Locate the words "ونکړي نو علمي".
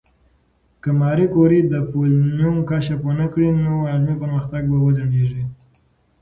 3.05-4.15